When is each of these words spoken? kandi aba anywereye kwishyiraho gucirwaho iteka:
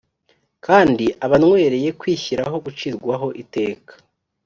kandi 0.65 1.05
aba 1.23 1.35
anywereye 1.37 1.89
kwishyiraho 1.99 2.55
gucirwaho 2.65 3.27
iteka: 3.43 3.91